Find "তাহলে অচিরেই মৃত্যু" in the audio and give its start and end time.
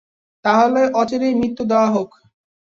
0.45-1.63